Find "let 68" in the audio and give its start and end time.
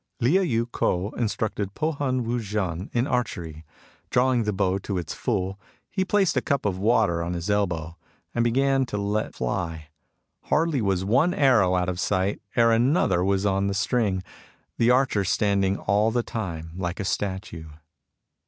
8.97-9.27